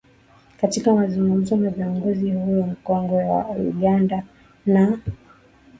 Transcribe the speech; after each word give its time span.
katika 0.61 0.93
mazungumzo 0.93 1.55
na 1.55 1.71
kiongozi 1.71 2.31
huyo 2.31 2.63
mkongwe 2.65 3.23
wa 3.23 3.45
Uganda 3.49 4.23
na 4.65 4.99